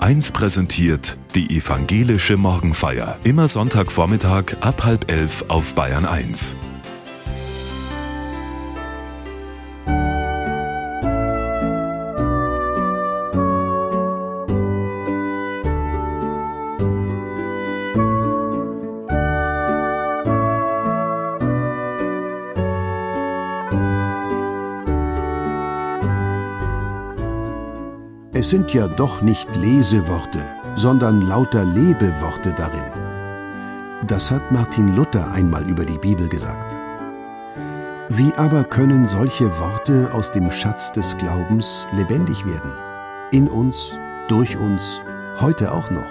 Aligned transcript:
1 0.00 0.32
präsentiert 0.32 1.18
die 1.34 1.58
evangelische 1.58 2.38
Morgenfeier. 2.38 3.18
Immer 3.22 3.48
Sonntagvormittag 3.48 4.56
ab 4.62 4.82
halb 4.82 5.10
elf 5.12 5.44
auf 5.48 5.74
Bayern 5.74 6.06
1. 6.06 6.56
Es 28.50 28.56
sind 28.56 28.74
ja 28.74 28.88
doch 28.88 29.22
nicht 29.22 29.54
Leseworte, 29.54 30.44
sondern 30.74 31.20
lauter 31.22 31.64
Lebeworte 31.64 32.52
darin. 32.52 32.82
Das 34.08 34.28
hat 34.32 34.50
Martin 34.50 34.96
Luther 34.96 35.30
einmal 35.30 35.62
über 35.68 35.84
die 35.84 35.98
Bibel 35.98 36.28
gesagt. 36.28 36.66
Wie 38.08 38.34
aber 38.34 38.64
können 38.64 39.06
solche 39.06 39.56
Worte 39.60 40.10
aus 40.12 40.32
dem 40.32 40.50
Schatz 40.50 40.90
des 40.90 41.16
Glaubens 41.16 41.86
lebendig 41.92 42.44
werden? 42.44 42.72
In 43.30 43.48
uns, 43.48 43.96
durch 44.26 44.56
uns, 44.56 45.00
heute 45.38 45.70
auch 45.70 45.88
noch? 45.92 46.10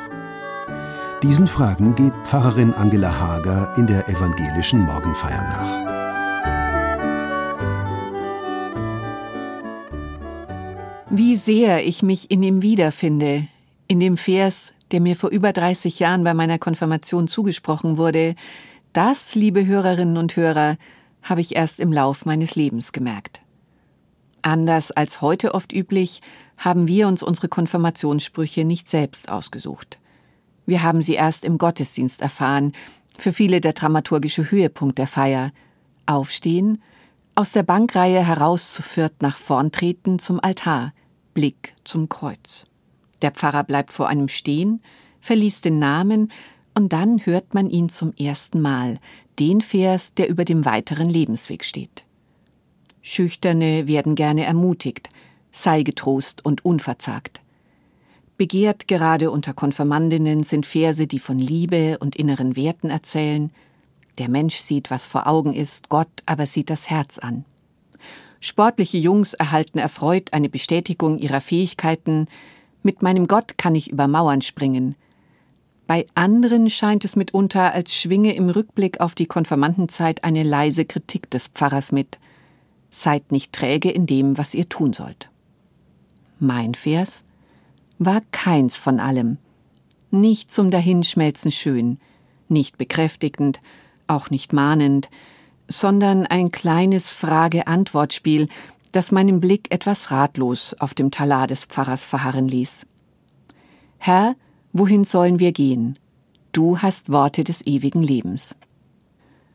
Diesen 1.21 1.45
Fragen 1.45 1.93
geht 1.95 2.13
Pfarrerin 2.23 2.73
Angela 2.73 3.19
Hager 3.19 3.73
in 3.75 3.85
der 3.85 4.07
evangelischen 4.07 4.79
Morgenfeier 4.79 5.43
nach. 5.43 5.88
Wie 11.11 11.35
sehr 11.37 11.87
ich 11.87 12.03
mich 12.03 12.29
in 12.29 12.43
ihm 12.43 12.61
wiederfinde, 12.61 13.47
in 13.87 13.99
dem 13.99 14.15
Vers, 14.15 14.73
der 14.91 15.01
mir 15.01 15.15
vor 15.15 15.31
über 15.31 15.53
30 15.53 15.97
Jahren 15.97 16.23
bei 16.23 16.35
meiner 16.35 16.59
Konfirmation 16.59 17.27
zugesprochen 17.27 17.97
wurde, 17.97 18.35
das, 18.93 19.33
liebe 19.33 19.65
Hörerinnen 19.65 20.17
und 20.17 20.35
Hörer, 20.35 20.77
habe 21.23 21.41
ich 21.41 21.55
erst 21.55 21.79
im 21.79 21.91
Lauf 21.91 22.27
meines 22.27 22.55
Lebens 22.55 22.91
gemerkt. 22.91 23.41
Anders 24.43 24.91
als 24.91 25.19
heute 25.19 25.55
oft 25.55 25.73
üblich, 25.73 26.21
haben 26.57 26.87
wir 26.87 27.07
uns 27.07 27.23
unsere 27.23 27.47
Konfirmationssprüche 27.47 28.63
nicht 28.63 28.87
selbst 28.87 29.29
ausgesucht. 29.29 29.97
Wir 30.67 30.83
haben 30.83 31.01
sie 31.01 31.15
erst 31.15 31.43
im 31.43 31.57
Gottesdienst 31.57 32.21
erfahren, 32.21 32.73
für 33.17 33.33
viele 33.33 33.61
der 33.61 33.73
dramaturgische 33.73 34.51
Höhepunkt 34.51 34.99
der 34.99 35.07
Feier. 35.07 35.53
Aufstehen, 36.05 36.83
aus 37.33 37.51
der 37.51 37.63
Bankreihe 37.63 38.23
heraus 38.23 38.73
zu 38.73 38.83
viert 38.83 39.21
nach 39.21 39.37
vorn 39.37 39.71
treten 39.71 40.19
zum 40.19 40.39
Altar, 40.39 40.93
Blick 41.33 41.75
zum 41.83 42.09
Kreuz. 42.09 42.65
Der 43.21 43.31
Pfarrer 43.31 43.63
bleibt 43.63 43.91
vor 43.91 44.07
einem 44.07 44.27
stehen, 44.27 44.81
verliest 45.19 45.65
den 45.65 45.79
Namen, 45.79 46.31
und 46.75 46.93
dann 46.93 47.25
hört 47.25 47.53
man 47.53 47.69
ihn 47.69 47.89
zum 47.89 48.13
ersten 48.15 48.61
Mal, 48.61 48.99
den 49.39 49.61
Vers, 49.61 50.13
der 50.13 50.29
über 50.29 50.45
dem 50.45 50.65
weiteren 50.65 51.09
Lebensweg 51.09 51.65
steht. 51.65 52.05
Schüchterne 53.01 53.87
werden 53.87 54.15
gerne 54.15 54.45
ermutigt, 54.45 55.09
sei 55.51 55.83
getrost 55.83 56.45
und 56.45 56.63
unverzagt. 56.63 57.41
Begehrt 58.37 58.87
gerade 58.87 59.31
unter 59.31 59.53
Konfirmandinnen 59.53 60.43
sind 60.43 60.65
Verse, 60.65 61.05
die 61.07 61.19
von 61.19 61.39
Liebe 61.39 61.97
und 61.99 62.15
inneren 62.15 62.55
Werten 62.55 62.89
erzählen. 62.89 63.51
Der 64.17 64.29
Mensch 64.29 64.55
sieht, 64.55 64.91
was 64.91 65.07
vor 65.07 65.27
Augen 65.27 65.53
ist, 65.53 65.89
Gott 65.89 66.07
aber 66.25 66.45
sieht 66.45 66.69
das 66.69 66.89
Herz 66.89 67.17
an. 67.17 67.45
Sportliche 68.39 68.97
Jungs 68.97 69.33
erhalten 69.33 69.79
erfreut 69.79 70.33
eine 70.33 70.49
Bestätigung 70.49 71.17
ihrer 71.19 71.41
Fähigkeiten. 71.41 72.27
Mit 72.83 73.01
meinem 73.01 73.27
Gott 73.27 73.57
kann 73.57 73.75
ich 73.75 73.91
über 73.91 74.07
Mauern 74.07 74.41
springen. 74.41 74.95
Bei 75.87 76.05
anderen 76.13 76.69
scheint 76.69 77.03
es 77.03 77.15
mitunter, 77.15 77.73
als 77.73 77.95
schwinge 77.95 78.35
im 78.35 78.49
Rückblick 78.49 79.01
auf 79.01 79.15
die 79.15 79.25
Konfirmandenzeit 79.25 80.23
eine 80.23 80.43
leise 80.43 80.85
Kritik 80.85 81.29
des 81.31 81.47
Pfarrers 81.47 81.91
mit. 81.91 82.19
Seid 82.91 83.31
nicht 83.31 83.53
träge 83.53 83.89
in 83.91 84.05
dem, 84.05 84.37
was 84.37 84.53
ihr 84.53 84.69
tun 84.69 84.93
sollt. 84.93 85.29
Mein 86.39 86.75
Vers 86.75 87.25
war 87.97 88.21
keins 88.31 88.77
von 88.77 88.99
allem. 88.99 89.37
Nicht 90.11 90.51
zum 90.51 90.71
Dahinschmelzen 90.71 91.51
schön, 91.51 91.99
nicht 92.47 92.77
bekräftigend, 92.77 93.59
auch 94.07 94.29
nicht 94.29 94.53
mahnend, 94.53 95.09
sondern 95.69 96.25
ein 96.25 96.51
kleines 96.51 97.11
Frage-Antwort-Spiel, 97.11 98.49
das 98.91 99.11
meinen 99.11 99.39
Blick 99.39 99.71
etwas 99.71 100.11
ratlos 100.11 100.75
auf 100.79 100.93
dem 100.93 101.11
Talar 101.11 101.47
des 101.47 101.65
Pfarrers 101.65 102.05
verharren 102.05 102.47
ließ. 102.47 102.85
Herr, 103.99 104.35
wohin 104.73 105.03
sollen 105.03 105.39
wir 105.39 105.51
gehen? 105.51 105.97
Du 106.51 106.79
hast 106.79 107.11
Worte 107.11 107.43
des 107.43 107.65
ewigen 107.67 108.01
Lebens. 108.01 108.55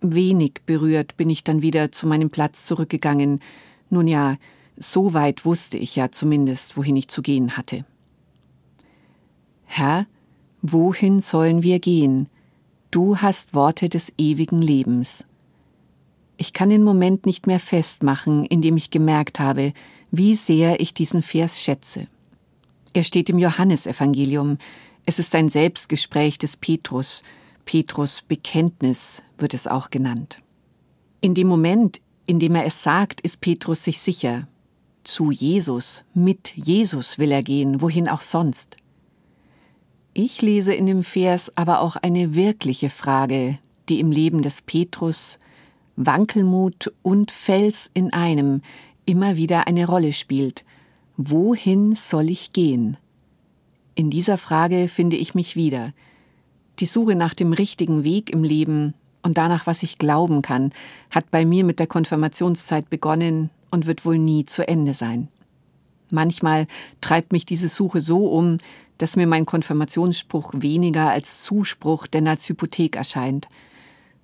Wenig 0.00 0.60
berührt 0.64 1.16
bin 1.16 1.30
ich 1.30 1.42
dann 1.42 1.62
wieder 1.62 1.91
zu 1.91 2.06
meinem 2.06 2.31
Platz 2.31 2.64
zurückgegangen. 2.66 3.41
Nun 3.91 4.06
ja, 4.06 4.36
so 4.76 5.14
weit 5.14 5.44
wusste 5.44 5.78
ich 5.78 5.96
ja 5.96 6.12
zumindest, 6.12 6.76
wohin 6.76 6.96
ich 6.96 7.08
zu 7.08 7.22
gehen 7.22 7.56
hatte. 7.56 7.84
Herr, 9.64 10.06
wohin 10.62 11.20
sollen 11.20 11.62
wir 11.64 11.81
gehen? 11.81 12.28
Du 12.92 13.16
hast 13.16 13.54
Worte 13.54 13.88
des 13.88 14.12
ewigen 14.19 14.62
Lebens. 14.62 15.26
Ich 16.36 16.52
kann 16.52 16.68
den 16.68 16.82
Moment 16.82 17.26
nicht 17.26 17.46
mehr 17.46 17.60
festmachen, 17.60 18.44
in 18.44 18.60
dem 18.60 18.76
ich 18.76 18.90
gemerkt 18.90 19.38
habe, 19.38 19.72
wie 20.10 20.34
sehr 20.34 20.80
ich 20.80 20.94
diesen 20.94 21.22
Vers 21.22 21.60
schätze. 21.60 22.08
Er 22.92 23.02
steht 23.02 23.28
im 23.28 23.38
Johannesevangelium. 23.38 24.58
Es 25.06 25.18
ist 25.18 25.34
ein 25.34 25.48
Selbstgespräch 25.48 26.38
des 26.38 26.56
Petrus. 26.56 27.22
Petrus 27.64 28.22
Bekenntnis 28.22 29.22
wird 29.38 29.54
es 29.54 29.66
auch 29.66 29.90
genannt. 29.90 30.40
In 31.20 31.34
dem 31.34 31.48
Moment, 31.48 32.00
in 32.26 32.38
dem 32.38 32.54
er 32.54 32.66
es 32.66 32.82
sagt, 32.82 33.20
ist 33.20 33.40
Petrus 33.40 33.84
sich 33.84 34.00
sicher. 34.00 34.48
Zu 35.04 35.30
Jesus, 35.30 36.04
mit 36.14 36.52
Jesus 36.56 37.18
will 37.18 37.30
er 37.30 37.42
gehen, 37.42 37.80
wohin 37.80 38.08
auch 38.08 38.22
sonst. 38.22 38.76
Ich 40.14 40.40
lese 40.42 40.72
in 40.72 40.86
dem 40.86 41.02
Vers 41.02 41.52
aber 41.56 41.80
auch 41.80 41.96
eine 41.96 42.34
wirkliche 42.34 42.88
Frage, 42.88 43.58
die 43.88 44.00
im 44.00 44.10
Leben 44.10 44.42
des 44.42 44.62
Petrus 44.62 45.38
Wankelmut 45.97 46.93
und 47.03 47.31
Fels 47.31 47.91
in 47.94 48.12
einem 48.12 48.62
immer 49.06 49.37
wieder 49.37 49.66
eine 49.66 49.87
Rolle 49.87 50.12
spielt. 50.12 50.65
Wohin 51.16 51.94
soll 51.94 52.31
ich 52.31 52.53
gehen? 52.53 52.97
In 53.94 54.10
dieser 54.10 54.38
Frage 54.38 54.88
finde 54.88 55.16
ich 55.16 55.34
mich 55.34 55.55
wieder. 55.55 55.93
Die 56.81 56.87
Suche 56.87 57.15
nach 57.15 57.34
dem 57.34 57.53
richtigen 57.53 58.03
Weg 58.03 58.31
im 58.31 58.43
Leben 58.43 58.94
und 59.22 59.38
danach, 59.38 59.66
was 59.66 59.84
ich 59.84 59.99
glauben 59.99 60.43
kann, 60.43 60.72
hat 61.10 61.31
bei 61.31 61.44
mir 61.44 61.65
mit 61.65 61.78
der 61.78 61.87
Konfirmationszeit 61.87 62.91
begonnen 62.91 63.50
und 63.71 63.87
wird 63.87 64.05
wohl 64.05 64.19
nie 64.19 64.44
zu 64.44 64.66
Ende 64.66 64.94
sein. 64.94 65.28
Manchmal 66.11 66.66
treibt 67.00 67.32
mich 67.32 67.47
diese 67.47 67.69
Suche 67.69 68.00
so 68.00 68.26
um, 68.26 68.59
dass 68.99 69.16
mir 69.16 69.26
mein 69.26 69.47
Konfirmationsspruch 69.47 70.55
weniger 70.56 71.11
als 71.11 71.43
Zuspruch 71.43 72.06
denn 72.09 72.26
als 72.26 72.49
Hypothek 72.49 72.97
erscheint– 72.97 73.49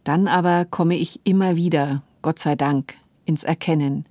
dann 0.05 0.29
aber 0.29 0.65
komme 0.65 0.97
ich 0.97 1.21
immer 1.25 1.57
wieder, 1.57 2.03
Gott 2.23 2.39
sei 2.39 2.57
Dank, 2.57 2.95
ins 3.25 3.45
Erkennen. 3.45 4.07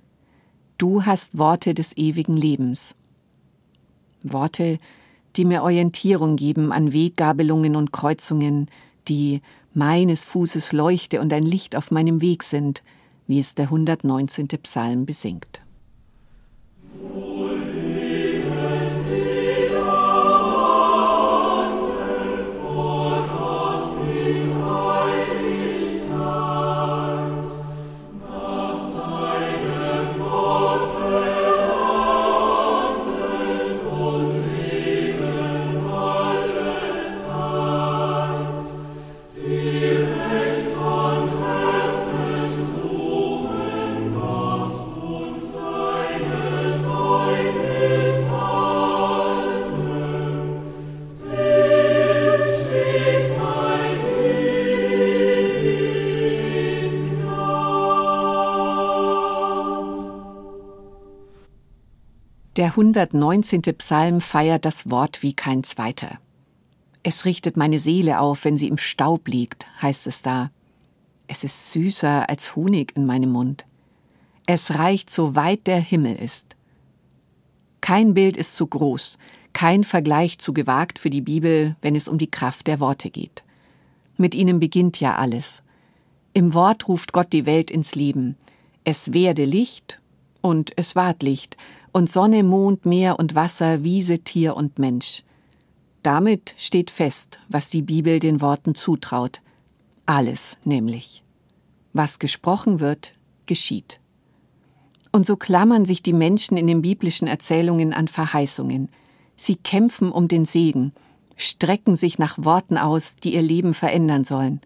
Du 0.78 1.04
hast 1.04 1.36
Worte 1.36 1.74
des 1.74 1.96
ewigen 1.96 2.36
Lebens. 2.36 2.96
Worte, 4.22 4.78
die 5.36 5.44
mir 5.44 5.62
Orientierung 5.62 6.36
geben 6.36 6.72
an 6.72 6.92
Weggabelungen 6.92 7.76
und 7.76 7.92
Kreuzungen, 7.92 8.68
die 9.08 9.40
meines 9.74 10.24
Fußes 10.24 10.72
Leuchte 10.72 11.20
und 11.20 11.32
ein 11.32 11.42
Licht 11.42 11.76
auf 11.76 11.90
meinem 11.90 12.20
Weg 12.20 12.42
sind, 12.42 12.82
wie 13.26 13.38
es 13.38 13.54
der 13.54 13.66
119. 13.66 14.48
Psalm 14.48 15.06
besingt. 15.06 15.60
Der 62.70 62.76
119. 62.76 63.62
Psalm 63.78 64.20
feiert 64.20 64.64
das 64.64 64.88
Wort 64.88 65.24
wie 65.24 65.34
kein 65.34 65.64
zweiter. 65.64 66.20
Es 67.02 67.24
richtet 67.24 67.56
meine 67.56 67.80
Seele 67.80 68.20
auf, 68.20 68.44
wenn 68.44 68.56
sie 68.56 68.68
im 68.68 68.78
Staub 68.78 69.26
liegt, 69.26 69.66
heißt 69.82 70.06
es 70.06 70.22
da. 70.22 70.52
Es 71.26 71.42
ist 71.42 71.72
süßer 71.72 72.28
als 72.28 72.54
Honig 72.54 72.92
in 72.94 73.06
meinem 73.06 73.32
Mund. 73.32 73.66
Es 74.46 74.70
reicht 74.70 75.10
so 75.10 75.34
weit 75.34 75.66
der 75.66 75.80
Himmel 75.80 76.14
ist. 76.14 76.54
Kein 77.80 78.14
Bild 78.14 78.36
ist 78.36 78.54
zu 78.54 78.68
groß, 78.68 79.18
kein 79.52 79.82
Vergleich 79.82 80.38
zu 80.38 80.52
gewagt 80.52 81.00
für 81.00 81.10
die 81.10 81.22
Bibel, 81.22 81.74
wenn 81.82 81.96
es 81.96 82.06
um 82.06 82.18
die 82.18 82.30
Kraft 82.30 82.68
der 82.68 82.78
Worte 82.78 83.10
geht. 83.10 83.42
Mit 84.16 84.32
ihnen 84.32 84.60
beginnt 84.60 85.00
ja 85.00 85.16
alles. 85.16 85.64
Im 86.34 86.54
Wort 86.54 86.86
ruft 86.86 87.12
Gott 87.12 87.32
die 87.32 87.46
Welt 87.46 87.68
ins 87.68 87.96
Leben. 87.96 88.36
Es 88.84 89.12
werde 89.12 89.44
Licht 89.44 90.00
und 90.40 90.72
es 90.76 90.94
ward 90.94 91.24
Licht, 91.24 91.56
und 91.92 92.08
Sonne, 92.08 92.42
Mond, 92.42 92.86
Meer 92.86 93.18
und 93.18 93.34
Wasser, 93.34 93.84
Wiese, 93.84 94.20
Tier 94.20 94.56
und 94.56 94.78
Mensch. 94.78 95.24
Damit 96.02 96.54
steht 96.56 96.90
fest, 96.90 97.38
was 97.48 97.68
die 97.68 97.82
Bibel 97.82 98.20
den 98.20 98.40
Worten 98.40 98.74
zutraut. 98.74 99.40
Alles 100.06 100.56
nämlich. 100.64 101.22
Was 101.92 102.18
gesprochen 102.18 102.80
wird, 102.80 103.12
geschieht. 103.46 104.00
Und 105.12 105.26
so 105.26 105.36
klammern 105.36 105.86
sich 105.86 106.02
die 106.02 106.12
Menschen 106.12 106.56
in 106.56 106.66
den 106.66 106.82
biblischen 106.82 107.26
Erzählungen 107.26 107.92
an 107.92 108.08
Verheißungen. 108.08 108.88
Sie 109.36 109.56
kämpfen 109.56 110.12
um 110.12 110.28
den 110.28 110.44
Segen, 110.44 110.92
strecken 111.36 111.96
sich 111.96 112.18
nach 112.18 112.38
Worten 112.38 112.78
aus, 112.78 113.16
die 113.16 113.34
ihr 113.34 113.42
Leben 113.42 113.74
verändern 113.74 114.24
sollen. 114.24 114.60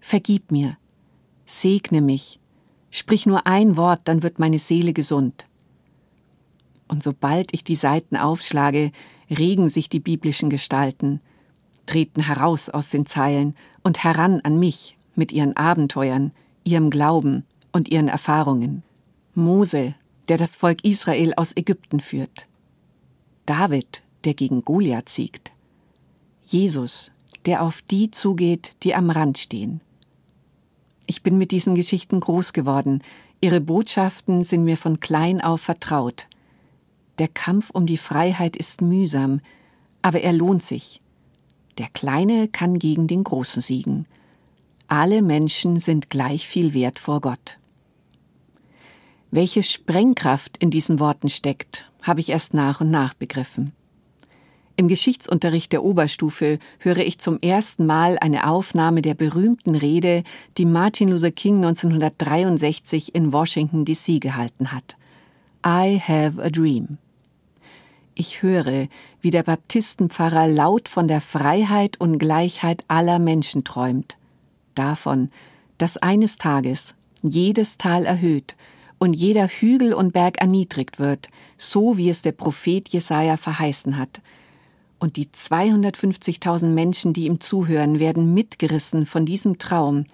Vergib 0.00 0.50
mir, 0.50 0.76
segne 1.46 2.00
mich, 2.00 2.40
sprich 2.90 3.26
nur 3.26 3.46
ein 3.46 3.76
Wort, 3.76 4.00
dann 4.04 4.22
wird 4.22 4.38
meine 4.38 4.58
Seele 4.58 4.92
gesund. 4.92 5.46
Und 6.88 7.02
sobald 7.02 7.52
ich 7.52 7.64
die 7.64 7.74
Seiten 7.74 8.16
aufschlage, 8.16 8.92
regen 9.30 9.68
sich 9.68 9.88
die 9.88 10.00
biblischen 10.00 10.50
Gestalten, 10.50 11.20
treten 11.86 12.22
heraus 12.22 12.68
aus 12.68 12.90
den 12.90 13.06
Zeilen 13.06 13.56
und 13.82 14.04
heran 14.04 14.40
an 14.42 14.58
mich 14.58 14.96
mit 15.14 15.32
ihren 15.32 15.56
Abenteuern, 15.56 16.32
ihrem 16.64 16.90
Glauben 16.90 17.44
und 17.72 17.88
ihren 17.88 18.08
Erfahrungen. 18.08 18.82
Mose, 19.34 19.94
der 20.28 20.38
das 20.38 20.56
Volk 20.56 20.84
Israel 20.84 21.34
aus 21.36 21.56
Ägypten 21.56 22.00
führt. 22.00 22.46
David, 23.46 24.02
der 24.24 24.34
gegen 24.34 24.64
Goliath 24.64 25.08
siegt. 25.08 25.52
Jesus, 26.44 27.12
der 27.46 27.62
auf 27.62 27.82
die 27.82 28.10
zugeht, 28.10 28.74
die 28.82 28.94
am 28.94 29.10
Rand 29.10 29.38
stehen. 29.38 29.80
Ich 31.06 31.22
bin 31.22 31.38
mit 31.38 31.52
diesen 31.52 31.74
Geschichten 31.74 32.18
groß 32.18 32.52
geworden, 32.52 33.02
ihre 33.40 33.60
Botschaften 33.60 34.42
sind 34.42 34.64
mir 34.64 34.76
von 34.76 34.98
klein 34.98 35.40
auf 35.40 35.60
vertraut. 35.60 36.26
Der 37.18 37.28
Kampf 37.28 37.70
um 37.70 37.86
die 37.86 37.96
Freiheit 37.96 38.56
ist 38.56 38.82
mühsam, 38.82 39.40
aber 40.02 40.20
er 40.20 40.32
lohnt 40.32 40.62
sich. 40.62 41.00
Der 41.78 41.88
Kleine 41.88 42.48
kann 42.48 42.78
gegen 42.78 43.06
den 43.06 43.24
Großen 43.24 43.62
siegen. 43.62 44.06
Alle 44.88 45.22
Menschen 45.22 45.78
sind 45.78 46.10
gleich 46.10 46.46
viel 46.46 46.74
wert 46.74 46.98
vor 46.98 47.20
Gott. 47.20 47.58
Welche 49.30 49.62
Sprengkraft 49.62 50.56
in 50.58 50.70
diesen 50.70 51.00
Worten 51.00 51.28
steckt, 51.28 51.90
habe 52.02 52.20
ich 52.20 52.28
erst 52.28 52.54
nach 52.54 52.80
und 52.80 52.90
nach 52.90 53.14
begriffen. 53.14 53.72
Im 54.76 54.88
Geschichtsunterricht 54.88 55.72
der 55.72 55.82
Oberstufe 55.82 56.58
höre 56.78 56.98
ich 56.98 57.18
zum 57.18 57.40
ersten 57.40 57.86
Mal 57.86 58.18
eine 58.20 58.46
Aufnahme 58.46 59.00
der 59.00 59.14
berühmten 59.14 59.74
Rede, 59.74 60.22
die 60.58 60.66
Martin 60.66 61.08
Luther 61.08 61.30
King 61.30 61.56
1963 61.56 63.14
in 63.14 63.32
Washington 63.32 63.86
DC 63.86 64.20
gehalten 64.20 64.72
hat. 64.72 64.96
I 65.64 65.98
have 65.98 66.40
a 66.40 66.50
dream. 66.50 66.98
Ich 68.18 68.40
höre, 68.40 68.88
wie 69.20 69.30
der 69.30 69.42
Baptistenpfarrer 69.42 70.48
laut 70.48 70.88
von 70.88 71.06
der 71.06 71.20
Freiheit 71.20 72.00
und 72.00 72.16
Gleichheit 72.16 72.82
aller 72.88 73.18
Menschen 73.18 73.62
träumt. 73.62 74.16
Davon, 74.74 75.30
dass 75.76 75.98
eines 75.98 76.38
Tages 76.38 76.94
jedes 77.22 77.76
Tal 77.76 78.06
erhöht 78.06 78.56
und 78.98 79.12
jeder 79.12 79.48
Hügel 79.48 79.92
und 79.92 80.14
Berg 80.14 80.40
erniedrigt 80.40 80.98
wird, 80.98 81.28
so 81.58 81.98
wie 81.98 82.08
es 82.08 82.22
der 82.22 82.32
Prophet 82.32 82.88
Jesaja 82.88 83.36
verheißen 83.36 83.98
hat. 83.98 84.22
Und 84.98 85.16
die 85.16 85.26
250.000 85.26 86.68
Menschen, 86.68 87.12
die 87.12 87.26
ihm 87.26 87.38
zuhören, 87.38 88.00
werden 88.00 88.32
mitgerissen 88.32 89.04
von 89.04 89.26
diesem 89.26 89.58
Traum, 89.58 90.06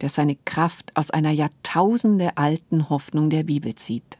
der 0.00 0.10
seine 0.10 0.36
Kraft 0.44 0.92
aus 0.94 1.10
einer 1.10 1.32
Jahrtausende 1.32 2.36
alten 2.36 2.88
Hoffnung 2.88 3.30
der 3.30 3.42
Bibel 3.42 3.74
zieht. 3.74 4.16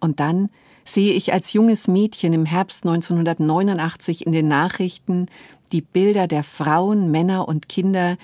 Und 0.00 0.18
dann 0.18 0.48
sehe 0.84 1.14
ich 1.14 1.32
als 1.32 1.52
junges 1.52 1.88
Mädchen 1.88 2.32
im 2.32 2.44
Herbst 2.44 2.84
1989 2.84 4.26
in 4.26 4.32
den 4.32 4.48
Nachrichten 4.48 5.26
die 5.72 5.80
Bilder 5.80 6.28
der 6.28 6.44
Frauen, 6.44 7.10
Männer 7.10 7.48
und 7.48 7.68
Kinder, 7.68 8.16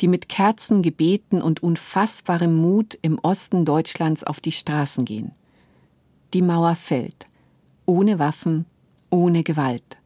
die 0.00 0.08
mit 0.08 0.28
Kerzen, 0.28 0.82
Gebeten 0.82 1.40
und 1.40 1.62
unfassbarem 1.62 2.54
Mut 2.54 2.98
im 3.02 3.18
Osten 3.18 3.64
Deutschlands 3.64 4.24
auf 4.24 4.40
die 4.40 4.52
Straßen 4.52 5.04
gehen. 5.04 5.32
Die 6.34 6.42
Mauer 6.42 6.76
fällt, 6.76 7.26
ohne 7.86 8.18
Waffen, 8.18 8.66
ohne 9.10 9.42
Gewalt. 9.42 9.98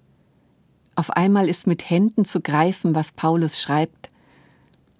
Auf 0.95 1.11
einmal 1.11 1.49
ist 1.49 1.67
mit 1.67 1.89
Händen 1.91 2.25
zu 2.25 2.41
greifen, 2.41 2.95
was 2.95 3.13
Paulus 3.13 3.61
schreibt, 3.61 4.11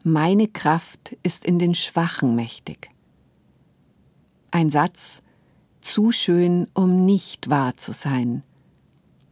Meine 0.03 0.49
Kraft 0.49 1.17
ist 1.23 1.45
in 1.45 1.59
den 1.59 1.75
Schwachen 1.75 2.37
mächtig. 2.37 2.91
Ein 4.51 4.71
Satz, 4.71 5.23
zu 5.87 6.11
schön, 6.11 6.67
um 6.75 7.07
nicht 7.07 7.49
wahr 7.49 7.77
zu 7.77 7.93
sein. 7.93 8.43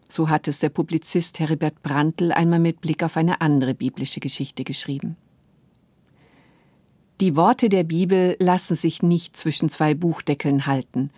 So 0.09 0.29
hat 0.29 0.47
es 0.47 0.61
der 0.61 0.69
Publizist 0.69 1.41
Heribert 1.41 1.83
Brandl 1.83 2.31
einmal 2.31 2.61
mit 2.61 2.81
Blick 2.81 3.03
auf 3.03 3.17
eine 3.17 3.41
andere 3.41 3.75
biblische 3.75 4.21
Geschichte 4.21 4.63
geschrieben. 4.63 5.17
Die 7.21 7.35
Worte 7.35 7.69
der 7.69 7.83
Bibel 7.83 8.37
lassen 8.39 8.77
sich 8.77 9.03
nicht 9.03 9.37
zwischen 9.37 9.69
zwei 9.69 9.95
Buchdeckeln 9.95 10.67
halten. 10.67 11.11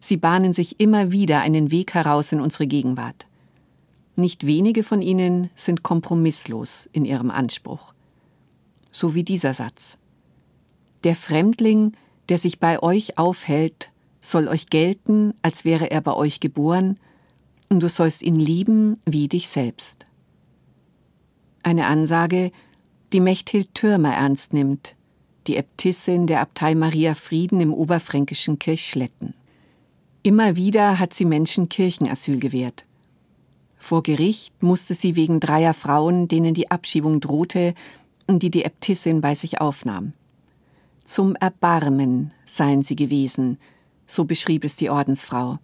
Sie 0.00 0.16
bahnen 0.16 0.52
sich 0.52 0.80
immer 0.80 1.12
wieder 1.12 1.40
einen 1.40 1.70
Weg 1.70 1.94
heraus 1.94 2.32
in 2.32 2.40
unsere 2.40 2.66
Gegenwart. 2.66 3.28
Nicht 4.16 4.44
wenige 4.44 4.82
von 4.82 5.02
ihnen 5.02 5.50
sind 5.54 5.84
kompromisslos 5.84 6.88
in 6.92 7.04
ihrem 7.04 7.30
Anspruch. 7.30 7.94
So 8.90 9.14
wie 9.14 9.24
dieser 9.24 9.54
Satz. 9.54 9.98
Der 11.04 11.14
Fremdling, 11.14 11.92
der 12.28 12.38
sich 12.38 12.58
bei 12.58 12.82
euch 12.82 13.18
aufhält, 13.18 13.90
soll 14.20 14.48
euch 14.48 14.68
gelten, 14.68 15.34
als 15.42 15.64
wäre 15.64 15.90
er 15.90 16.00
bei 16.00 16.14
euch 16.14 16.40
geboren, 16.40 16.98
und 17.68 17.82
du 17.82 17.88
sollst 17.88 18.22
ihn 18.22 18.34
lieben 18.34 18.98
wie 19.06 19.28
dich 19.28 19.48
selbst. 19.48 20.06
Eine 21.62 21.86
Ansage, 21.86 22.50
die 23.12 23.20
Mechthild 23.20 23.74
Türmer 23.74 24.14
ernst 24.14 24.52
nimmt, 24.52 24.96
die 25.46 25.56
Äbtissin 25.56 26.26
der 26.26 26.40
Abtei 26.40 26.74
Maria 26.74 27.14
Frieden 27.14 27.60
im 27.60 27.72
oberfränkischen 27.72 28.58
Kirchschletten. 28.58 29.34
Immer 30.22 30.56
wieder 30.56 30.98
hat 30.98 31.14
sie 31.14 31.24
Menschen 31.24 31.68
Kirchenasyl 31.68 32.38
gewährt. 32.38 32.86
Vor 33.76 34.02
Gericht 34.02 34.62
musste 34.62 34.94
sie 34.94 35.16
wegen 35.16 35.40
dreier 35.40 35.72
Frauen, 35.72 36.28
denen 36.28 36.52
die 36.52 36.70
Abschiebung 36.70 37.20
drohte 37.20 37.74
und 38.26 38.42
die 38.42 38.50
die 38.50 38.64
Äbtissin 38.64 39.22
bei 39.22 39.34
sich 39.34 39.60
aufnahm. 39.60 40.12
Zum 41.04 41.34
Erbarmen 41.34 42.32
seien 42.44 42.82
sie 42.82 42.94
gewesen, 42.94 43.58
so 44.10 44.24
beschrieb 44.24 44.64
es 44.64 44.74
die 44.74 44.90
Ordensfrau. 44.90 45.58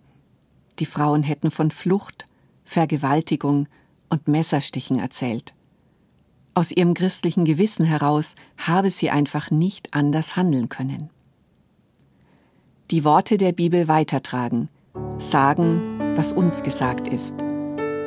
Die 0.79 0.87
Frauen 0.87 1.25
hätten 1.25 1.50
von 1.50 1.73
Flucht, 1.73 2.26
Vergewaltigung 2.65 3.67
und 4.09 4.29
Messerstichen 4.29 5.00
erzählt. 5.00 5.53
Aus 6.55 6.71
ihrem 6.71 6.95
christlichen 6.95 7.45
Gewissen 7.45 7.85
heraus 7.85 8.37
habe 8.57 8.91
sie 8.91 9.11
einfach 9.11 9.50
nicht 9.50 9.95
anders 9.95 10.37
handeln 10.37 10.69
können. 10.69 11.11
Die 12.93 13.05
Worte 13.05 13.37
der 13.37 13.50
Bibel 13.50 13.88
weitertragen, 13.88 14.69
sagen, 15.19 16.15
was 16.17 16.33
uns 16.33 16.62
gesagt 16.62 17.09
ist, 17.09 17.35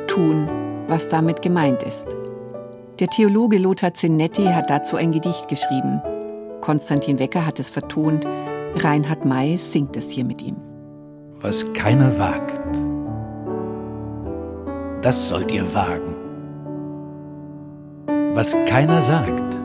tun, 0.06 0.48
was 0.88 1.08
damit 1.08 1.42
gemeint 1.42 1.82
ist. 1.82 2.08
Der 2.98 3.08
Theologe 3.08 3.58
Lothar 3.58 3.92
Zenetti 3.92 4.46
hat 4.46 4.70
dazu 4.70 4.96
ein 4.96 5.12
Gedicht 5.12 5.48
geschrieben. 5.48 6.00
Konstantin 6.62 7.18
Wecker 7.18 7.44
hat 7.44 7.60
es 7.60 7.68
vertont, 7.68 8.26
Reinhard 8.76 9.24
May 9.24 9.56
singt 9.56 9.96
es 9.96 10.10
hier 10.10 10.24
mit 10.24 10.42
ihm. 10.42 10.56
Was 11.40 11.70
keiner 11.72 12.18
wagt, 12.18 12.76
das 15.02 15.28
sollt 15.28 15.50
ihr 15.52 15.74
wagen 15.74 16.20
was 18.34 18.56
keiner 18.66 19.02
sagt, 19.02 19.60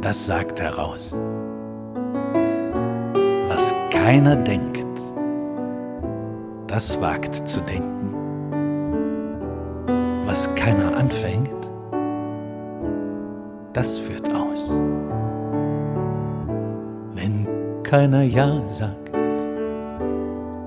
das 0.00 0.26
sagt 0.26 0.60
heraus. 0.60 1.12
Was 3.48 3.74
keiner 3.90 4.36
denkt, 4.36 4.84
das 6.66 7.00
wagt 7.00 7.48
zu 7.48 7.60
denken. 7.62 8.14
Was 10.26 10.54
keiner 10.54 10.96
anfängt, 10.96 11.50
das 13.72 13.98
führt 13.98 14.32
aus. 14.34 14.70
Keiner 17.94 18.24
Ja 18.24 18.60
sagt, 18.72 19.12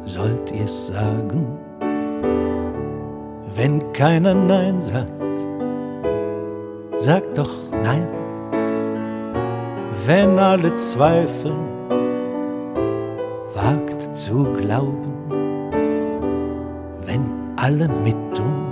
sollt 0.06 0.50
ihr's 0.50 0.88
sagen, 0.88 1.60
wenn 3.54 3.92
keiner 3.92 4.34
Nein 4.34 4.80
sagt. 4.80 5.38
Sag 6.96 7.24
doch 7.36 7.54
Nein, 7.84 8.08
wenn 10.06 10.40
alle 10.40 10.74
zweifeln, 10.76 11.68
wagt 13.54 14.16
zu 14.16 14.46
glauben, 14.54 15.14
wenn 17.06 17.26
alle 17.58 17.90
mittun, 18.06 18.72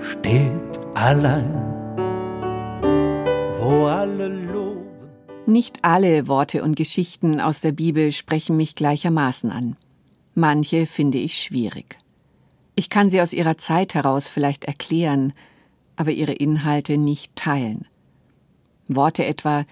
steht 0.00 0.78
allein, 0.94 1.69
Nicht 5.60 5.80
alle 5.84 6.26
Worte 6.26 6.62
und 6.62 6.74
Geschichten 6.74 7.38
aus 7.38 7.60
der 7.60 7.72
Bibel 7.72 8.12
sprechen 8.12 8.56
mich 8.56 8.76
gleichermaßen 8.76 9.50
an. 9.50 9.76
Manche 10.34 10.86
finde 10.86 11.18
ich 11.18 11.36
schwierig. 11.36 11.98
Ich 12.76 12.88
kann 12.88 13.10
sie 13.10 13.20
aus 13.20 13.34
ihrer 13.34 13.58
Zeit 13.58 13.92
heraus 13.92 14.30
vielleicht 14.30 14.64
erklären, 14.64 15.34
aber 15.96 16.12
ihre 16.12 16.32
Inhalte 16.32 16.96
nicht 16.96 17.36
teilen. 17.36 17.84
Worte 18.88 19.26
etwa, 19.26 19.66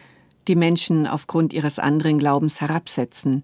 die 0.47 0.57
Menschen 0.57 1.07
aufgrund 1.07 1.55
ihres 1.55 1.79
anderen 1.79 2.19
Glaubens 2.19 2.61
herabsetzen 2.61 3.43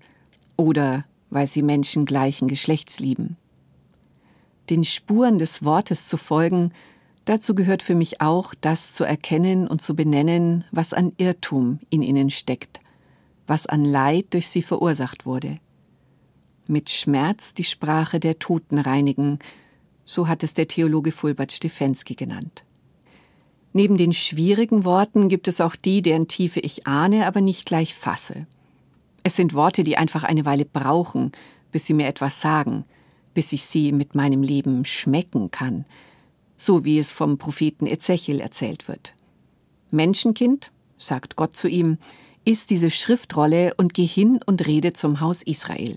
oder 0.58 1.06
weil 1.30 1.46
sie 1.46 1.62
Menschen 1.62 2.04
gleichen 2.04 2.46
Geschlechts 2.46 3.00
lieben. 3.00 3.38
Den 4.68 4.84
Spuren 4.84 5.38
des 5.38 5.64
Wortes 5.64 6.10
zu 6.10 6.18
folgen, 6.18 6.72
dazu 7.24 7.54
gehört 7.54 7.82
für 7.82 7.94
mich 7.94 8.20
auch, 8.20 8.54
das 8.60 8.92
zu 8.92 9.04
erkennen 9.04 9.66
und 9.66 9.82
zu 9.82 9.94
benennen, 9.94 10.64
was 10.70 10.92
an 10.92 11.12
Irrtum 11.16 11.80
in 11.90 12.02
ihnen 12.02 12.30
steckt, 12.30 12.80
was 13.46 13.66
an 13.66 13.84
Leid 13.84 14.26
durch 14.34 14.48
sie 14.48 14.62
verursacht 14.62 15.26
wurde. 15.26 15.58
Mit 16.66 16.90
Schmerz 16.90 17.54
die 17.54 17.64
Sprache 17.64 18.20
der 18.20 18.38
Toten 18.38 18.78
reinigen, 18.78 19.38
so 20.04 20.28
hat 20.28 20.42
es 20.42 20.54
der 20.54 20.68
Theologe 20.68 21.12
Fulbert 21.12 21.52
Stefensky 21.52 22.14
genannt. 22.14 22.64
Neben 23.72 23.96
den 23.96 24.12
schwierigen 24.12 24.84
Worten 24.84 25.28
gibt 25.28 25.48
es 25.48 25.60
auch 25.60 25.74
die, 25.74 26.00
deren 26.00 26.28
Tiefe 26.28 26.60
ich 26.60 26.86
ahne, 26.86 27.26
aber 27.26 27.40
nicht 27.40 27.66
gleich 27.66 27.94
fasse. 27.94 28.46
Es 29.24 29.36
sind 29.36 29.54
Worte, 29.54 29.82
die 29.82 29.96
einfach 29.96 30.22
eine 30.22 30.44
Weile 30.44 30.64
brauchen, 30.64 31.32
bis 31.72 31.86
sie 31.86 31.94
mir 31.94 32.06
etwas 32.06 32.40
sagen, 32.40 32.84
bis 33.34 33.52
ich 33.52 33.64
sie 33.64 33.90
mit 33.90 34.14
meinem 34.14 34.42
Leben 34.42 34.84
schmecken 34.84 35.50
kann, 35.50 35.86
so 36.56 36.84
wie 36.84 36.98
es 36.98 37.12
vom 37.12 37.38
Propheten 37.38 37.86
Ezechiel 37.86 38.40
erzählt 38.40 38.88
wird. 38.88 39.14
Menschenkind, 39.90 40.72
sagt 40.96 41.36
Gott 41.36 41.56
zu 41.56 41.68
ihm, 41.68 41.98
ist 42.44 42.70
diese 42.70 42.90
Schriftrolle 42.90 43.74
und 43.76 43.94
geh 43.94 44.06
hin 44.06 44.40
und 44.44 44.66
rede 44.66 44.92
zum 44.92 45.20
Haus 45.20 45.42
Israel. 45.42 45.96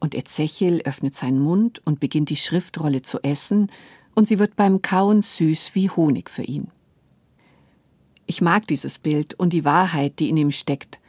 Und 0.00 0.14
Ezechiel 0.14 0.82
öffnet 0.84 1.14
seinen 1.14 1.40
Mund 1.40 1.82
und 1.84 2.00
beginnt 2.00 2.30
die 2.30 2.36
Schriftrolle 2.36 3.02
zu 3.02 3.22
essen, 3.22 3.70
und 4.14 4.28
sie 4.28 4.38
wird 4.38 4.54
beim 4.54 4.80
Kauen 4.80 5.22
süß 5.22 5.74
wie 5.74 5.90
Honig 5.90 6.30
für 6.30 6.44
ihn. 6.44 6.68
Ich 8.26 8.40
mag 8.40 8.66
dieses 8.68 8.98
Bild 8.98 9.34
und 9.34 9.52
die 9.52 9.64
Wahrheit, 9.64 10.18
die 10.18 10.28
in 10.28 10.36
ihm 10.36 10.52
steckt. 10.52 11.00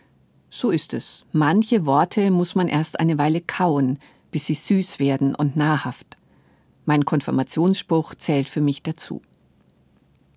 So 0.50 0.72
ist 0.72 0.94
es. 0.94 1.24
Manche 1.32 1.86
Worte 1.86 2.32
muss 2.32 2.56
man 2.56 2.68
erst 2.68 3.00
eine 3.00 3.18
Weile 3.18 3.42
kauen, 3.42 4.00
bis 4.32 4.48
sie 4.48 4.56
süß 4.56 5.00
werden 5.00 5.36
und 5.36 5.56
nahrhaft. 5.56 6.18
Mein 6.86 7.06
Konfirmationsspruch 7.06 8.16
zählt 8.16 8.48
für 8.48 8.62
mich 8.62 8.84
dazu. 8.84 9.22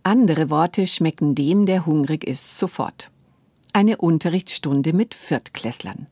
Andere 0.03 0.49
Worte 0.49 0.87
schmecken 0.87 1.35
dem, 1.35 1.67
der 1.67 1.85
hungrig 1.85 2.25
ist, 2.25 2.59
sofort. 2.59 3.11
Eine 3.75 3.99
Unterrichtsstunde 3.99 4.95
mit 4.95 5.15
Viertklässlern. 5.15 6.07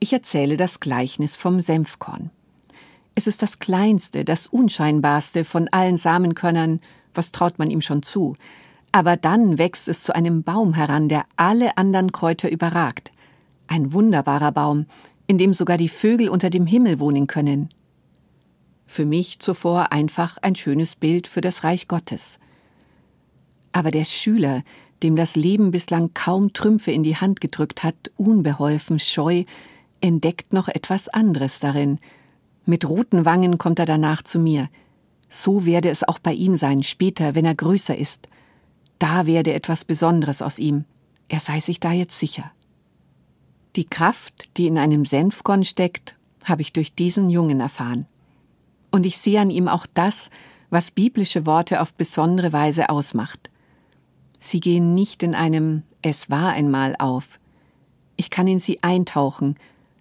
Ich 0.00 0.12
erzähle 0.12 0.56
das 0.56 0.80
Gleichnis 0.80 1.36
vom 1.36 1.60
Senfkorn. 1.60 2.30
Es 3.14 3.26
ist 3.26 3.42
das 3.42 3.58
kleinste, 3.58 4.24
das 4.24 4.46
unscheinbarste 4.46 5.44
von 5.44 5.68
allen 5.68 5.98
Samenkörnern, 5.98 6.80
was 7.14 7.30
traut 7.30 7.58
man 7.58 7.70
ihm 7.70 7.82
schon 7.82 8.02
zu. 8.02 8.34
Aber 8.90 9.16
dann 9.16 9.58
wächst 9.58 9.88
es 9.88 10.02
zu 10.02 10.14
einem 10.14 10.42
Baum 10.42 10.72
heran, 10.72 11.08
der 11.08 11.24
alle 11.36 11.76
anderen 11.76 12.12
Kräuter 12.12 12.50
überragt. 12.50 13.12
Ein 13.66 13.92
wunderbarer 13.92 14.52
Baum, 14.52 14.86
in 15.26 15.38
dem 15.38 15.52
sogar 15.52 15.76
die 15.76 15.88
Vögel 15.88 16.28
unter 16.30 16.50
dem 16.50 16.66
Himmel 16.66 16.98
wohnen 16.98 17.26
können. 17.26 17.68
Für 18.86 19.04
mich 19.04 19.38
zuvor 19.38 19.92
einfach 19.92 20.38
ein 20.38 20.54
schönes 20.54 20.96
Bild 20.96 21.26
für 21.26 21.40
das 21.40 21.64
Reich 21.64 21.88
Gottes. 21.88 22.38
Aber 23.72 23.90
der 23.90 24.04
Schüler, 24.04 24.62
dem 25.02 25.16
das 25.16 25.34
Leben 25.34 25.70
bislang 25.70 26.12
kaum 26.14 26.52
Trümpfe 26.52 26.92
in 26.92 27.02
die 27.02 27.16
Hand 27.16 27.40
gedrückt 27.40 27.82
hat, 27.82 28.12
unbeholfen, 28.16 28.98
scheu, 28.98 29.44
entdeckt 30.00 30.52
noch 30.52 30.68
etwas 30.68 31.08
anderes 31.08 31.60
darin, 31.60 31.98
mit 32.64 32.88
roten 32.88 33.24
Wangen 33.24 33.58
kommt 33.58 33.78
er 33.78 33.86
danach 33.86 34.22
zu 34.22 34.38
mir. 34.38 34.68
So 35.28 35.64
werde 35.64 35.88
es 35.88 36.04
auch 36.04 36.18
bei 36.18 36.32
ihm 36.32 36.56
sein, 36.56 36.82
später, 36.82 37.34
wenn 37.34 37.44
er 37.44 37.54
größer 37.54 37.96
ist. 37.96 38.28
Da 38.98 39.26
werde 39.26 39.52
etwas 39.52 39.84
Besonderes 39.84 40.42
aus 40.42 40.58
ihm. 40.58 40.84
Er 41.28 41.40
sei 41.40 41.58
sich 41.60 41.80
da 41.80 41.92
jetzt 41.92 42.18
sicher. 42.18 42.52
Die 43.74 43.86
Kraft, 43.86 44.56
die 44.58 44.66
in 44.66 44.78
einem 44.78 45.04
Senfkorn 45.04 45.64
steckt, 45.64 46.18
habe 46.44 46.62
ich 46.62 46.72
durch 46.72 46.94
diesen 46.94 47.30
Jungen 47.30 47.60
erfahren. 47.60 48.06
Und 48.92 49.06
ich 49.06 49.18
sehe 49.18 49.40
an 49.40 49.50
ihm 49.50 49.66
auch 49.66 49.86
das, 49.92 50.30
was 50.70 50.92
biblische 50.92 51.44
Worte 51.44 51.80
auf 51.80 51.94
besondere 51.94 52.52
Weise 52.52 52.88
ausmacht. 52.88 53.50
Sie 54.38 54.60
gehen 54.60 54.94
nicht 54.94 55.22
in 55.22 55.34
einem 55.34 55.82
Es 56.02 56.30
war 56.30 56.52
einmal 56.52 56.94
auf. 56.98 57.40
Ich 58.16 58.30
kann 58.30 58.46
in 58.46 58.60
sie 58.60 58.82
eintauchen, 58.82 59.56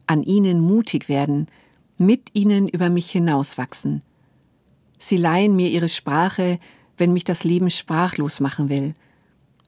an 0.07 0.24
ihnen 0.24 0.60
mutig 0.60 1.10
werden, 1.10 1.48
mit 1.98 2.29
ihnen 2.33 2.67
über 2.67 2.89
mich 2.89 3.10
hinauswachsen. 3.12 4.01
Sie 5.00 5.17
leihen 5.17 5.55
mir 5.55 5.69
ihre 5.69 5.89
Sprache, 5.89 6.60
wenn 6.98 7.13
mich 7.13 7.24
das 7.24 7.43
Leben 7.43 7.69
sprachlos 7.69 8.39
machen 8.39 8.69
will. 8.69 8.93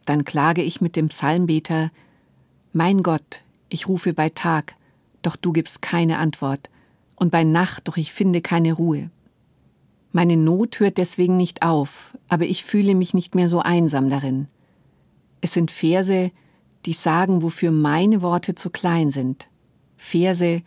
Dann 0.06 0.26
klage 0.26 0.64
ich 0.64 0.82
mit 0.82 0.96
dem 0.96 1.08
Psalmbeter 1.10 1.92
Mein 2.74 3.04
Gott, 3.04 3.42
ich 3.70 3.88
rufe 3.88 4.14
bei 4.14 4.30
Tag, 4.30 4.76
doch 5.22 5.36
du 5.36 5.54
gibst 5.54 5.82
keine 5.82 6.18
Antwort, 6.18 6.70
und 7.24 7.30
bei 7.30 7.46
Nacht, 7.46 7.88
doch 7.88 7.96
ich 7.96 8.12
finde 8.12 8.42
keine 8.42 8.74
Ruhe. 8.74 9.10
Meine 10.12 10.36
Not 10.36 10.82
hört 10.82 10.98
deswegen 10.98 11.38
nicht 11.38 11.64
auf, 11.64 12.18
aber 12.28 12.44
ich 12.44 12.66
fühle 12.66 12.96
mich 12.96 13.14
nicht 13.14 13.34
mehr 13.34 13.48
so 13.48 13.60
einsam 13.60 14.10
darin. 14.10 14.48
Es 15.40 15.54
sind 15.54 15.72
Verse, 15.72 16.32
die 16.86 16.94
sagen, 16.94 17.42
wofür 17.42 17.72
meine 17.72 18.22
Worte 18.22 18.56
zu 18.56 18.70
klein 18.70 19.10
sind. 19.10 19.48
Verse, 19.96 20.62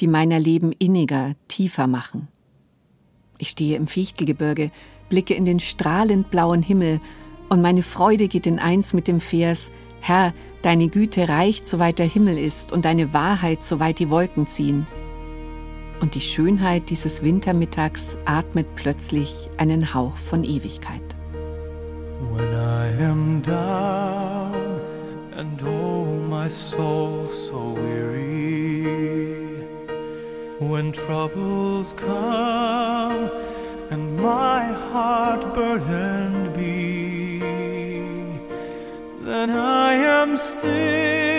die 0.00 0.06
meiner 0.06 0.40
Leben 0.40 0.72
inniger, 0.72 1.34
tiefer 1.48 1.86
machen. 1.86 2.28
Ich 3.36 3.50
stehe 3.50 3.76
im 3.76 3.86
Fichtelgebirge, 3.86 4.70
blicke 5.10 5.34
in 5.34 5.44
den 5.44 5.60
strahlend 5.60 6.30
blauen 6.30 6.62
Himmel, 6.62 7.02
und 7.50 7.60
meine 7.60 7.82
Freude 7.82 8.28
geht 8.28 8.46
in 8.46 8.58
eins 8.58 8.94
mit 8.94 9.06
dem 9.06 9.20
Vers 9.20 9.70
Herr, 10.00 10.32
deine 10.62 10.88
Güte 10.88 11.28
reicht, 11.28 11.66
soweit 11.66 11.98
der 11.98 12.06
Himmel 12.06 12.38
ist, 12.38 12.72
und 12.72 12.86
deine 12.86 13.12
Wahrheit, 13.12 13.62
soweit 13.62 13.98
die 13.98 14.08
Wolken 14.08 14.46
ziehen. 14.46 14.86
Und 16.00 16.14
die 16.14 16.20
Schönheit 16.20 16.88
dieses 16.88 17.22
Wintermittags 17.22 18.16
atmet 18.24 18.74
plötzlich 18.74 19.50
einen 19.58 19.92
Hauch 19.94 20.16
von 20.16 20.44
Ewigkeit. 20.44 21.02
When 22.32 22.52
I 22.54 23.04
am 23.04 23.42
down 23.42 24.80
and 25.36 25.62
oh 25.62 26.04
my 26.28 26.48
soul 26.48 27.26
so 27.26 27.74
weary 27.76 28.30
when 30.58 30.92
troubles 30.92 31.94
come 31.94 33.30
and 33.90 34.16
my 34.16 34.72
heart 34.92 35.54
burdened 35.54 36.54
be, 36.54 37.40
then 39.22 39.50
I 39.50 39.94
am 39.94 40.38
still 40.38 41.29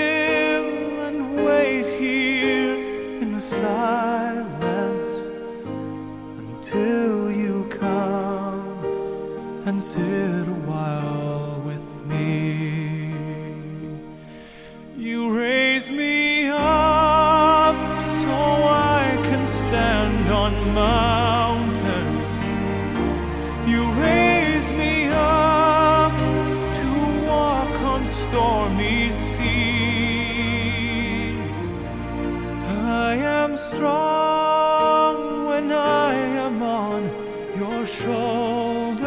I 36.11 36.15
am 36.45 36.61
on 36.61 37.09
your 37.57 37.87
shoulders. 37.87 39.05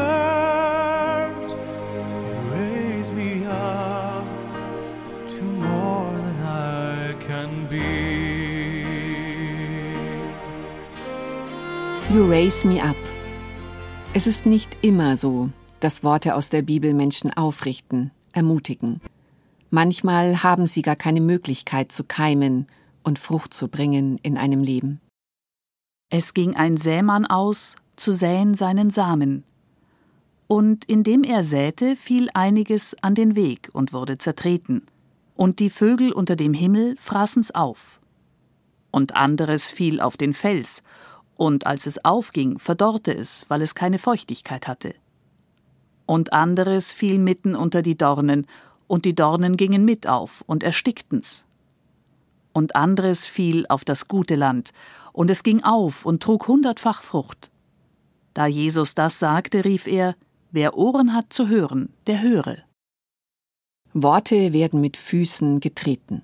You 2.31 2.41
raise 2.57 3.11
me 3.13 3.45
up 3.45 4.25
to 5.29 5.43
more 5.45 6.13
than 6.25 6.37
I 6.43 7.15
can 7.27 7.67
be. 7.69 8.55
You 12.15 12.27
raise 12.31 12.67
me 12.67 12.81
up. 12.81 12.97
Es 14.15 14.27
ist 14.27 14.47
nicht 14.47 14.71
immer 14.81 15.19
so, 15.19 15.51
dass 15.81 16.05
Worte 16.05 16.35
aus 16.37 16.49
der 16.49 16.63
Bibel 16.63 16.95
Menschen 16.95 17.31
aufrichten, 17.37 18.13
ermutigen. 18.33 19.03
Manchmal 19.71 20.43
haben 20.43 20.67
sie 20.67 20.83
gar 20.83 20.97
keine 20.97 21.21
Möglichkeit 21.21 21.93
zu 21.93 22.05
keimen 22.05 22.67
und 23.03 23.19
Frucht 23.19 23.53
zu 23.53 23.69
bringen 23.69 24.19
in 24.23 24.39
einem 24.39 24.63
Leben. 24.63 25.01
Es 26.17 26.33
ging 26.33 26.55
ein 26.55 26.77
Sämann 26.77 27.27
aus, 27.27 27.75
zu 27.97 28.13
säen 28.13 28.55
seinen 28.55 28.89
Samen. 28.89 29.43
Und 30.47 30.85
indem 30.85 31.25
er 31.25 31.43
säte, 31.43 31.97
fiel 31.97 32.31
einiges 32.35 32.95
an 33.03 33.17
den 33.17 33.35
Weg 33.35 33.69
und 33.73 33.93
wurde 33.93 34.17
zertreten. 34.17 34.83
Und 35.35 35.59
die 35.59 35.71
Vögel 35.71 36.13
unter 36.13 36.37
dem 36.37 36.55
Himmel 36.55 36.95
fraßen's 36.99 37.53
auf. 37.53 37.99
Und 38.93 39.17
anderes 39.17 39.69
fiel 39.69 40.01
auf 40.01 40.17
den 40.17 40.35
Fels, 40.35 40.85
und 41.37 41.67
als 41.67 41.85
es 41.85 42.05
aufging, 42.05 42.61
verdorrte 42.61 43.13
es, 43.13 43.47
weil 43.51 43.61
es 43.61 43.75
keine 43.75 43.99
Feuchtigkeit 43.99 44.69
hatte. 44.69 44.95
Und 46.07 46.33
anderes 46.33 46.93
fiel 46.93 47.19
mitten 47.19 47.57
unter 47.57 47.83
die 47.83 47.99
Dornen, 47.99 48.47
und 48.87 49.05
die 49.05 49.17
Dornen 49.17 49.57
gingen 49.57 49.85
mit 49.85 50.07
auf 50.07 50.45
und 50.47 50.63
erstickten's. 50.63 51.45
Und 52.53 52.77
anderes 52.77 53.27
fiel 53.27 53.67
auf 53.69 53.85
das 53.85 54.07
gute 54.07 54.37
Land, 54.37 54.73
und 55.15 55.31
es 55.31 55.43
ging 55.45 55.63
auf 55.63 56.05
und 56.05 56.23
trug 56.23 56.49
hundertfach 56.49 57.03
Frucht. 57.03 57.51
Da 58.35 58.47
Jesus 58.47 58.95
das 58.95 59.19
sagte, 59.19 59.65
rief 59.65 59.87
er, 59.87 60.17
Wer 60.51 60.77
Ohren 60.77 61.15
hat 61.15 61.33
zu 61.33 61.49
hören, 61.49 61.93
der 62.07 62.23
höre. 62.23 62.59
Worte 63.93 64.53
werden 64.53 64.81
mit 64.81 64.97
Füßen 64.97 65.59
getreten. 65.59 66.23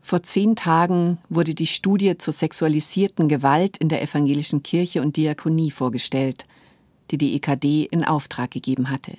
Vor 0.00 0.22
zehn 0.22 0.56
Tagen 0.56 1.18
wurde 1.28 1.54
die 1.54 1.66
Studie 1.66 2.18
zur 2.18 2.32
sexualisierten 2.32 3.28
Gewalt 3.28 3.76
in 3.76 3.88
der 3.88 4.02
evangelischen 4.02 4.62
Kirche 4.62 5.00
und 5.00 5.16
Diakonie 5.16 5.70
vorgestellt, 5.70 6.44
die 7.10 7.18
die 7.18 7.34
EKD 7.36 7.84
in 7.84 8.04
Auftrag 8.04 8.50
gegeben 8.50 8.90
hatte. 8.90 9.16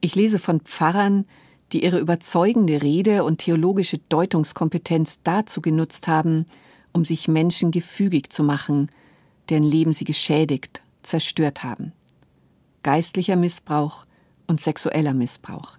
Ich 0.00 0.14
lese 0.14 0.38
von 0.38 0.60
Pfarrern, 0.60 1.26
die 1.72 1.84
ihre 1.84 1.98
überzeugende 1.98 2.82
Rede 2.82 3.24
und 3.24 3.38
theologische 3.38 3.98
Deutungskompetenz 4.08 5.20
dazu 5.24 5.60
genutzt 5.60 6.08
haben, 6.08 6.46
um 6.96 7.04
sich 7.04 7.28
Menschen 7.28 7.72
gefügig 7.72 8.32
zu 8.32 8.42
machen, 8.42 8.90
deren 9.50 9.64
Leben 9.64 9.92
sie 9.92 10.04
geschädigt, 10.04 10.80
zerstört 11.02 11.62
haben. 11.62 11.92
Geistlicher 12.82 13.36
Missbrauch 13.36 14.06
und 14.46 14.62
sexueller 14.62 15.12
Missbrauch. 15.12 15.76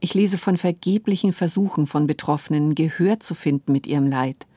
Ich 0.00 0.14
lese 0.14 0.36
von 0.36 0.56
vergeblichen 0.56 1.32
Versuchen 1.32 1.86
von 1.86 2.08
Betroffenen, 2.08 2.74
Gehör 2.74 3.20
zu 3.20 3.36
finden 3.36 3.70
mit 3.70 3.86
ihrem 3.86 4.08
Leid, 4.08 4.48